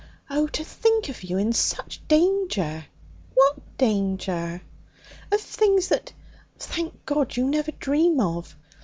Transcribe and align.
Oh, 0.31 0.47
to 0.47 0.63
think 0.63 1.09
of 1.09 1.21
you 1.23 1.37
in 1.37 1.53
such 1.53 2.01
danger!' 2.07 2.85
'What 3.35 3.77
danger?' 3.77 4.63
'Of 5.31 5.41
things 5.41 5.89
that, 5.89 6.11
thank 6.57 7.05
God, 7.05 7.37
you 7.37 7.45
never 7.47 7.71
dream 7.73 8.19
of. 8.19 8.57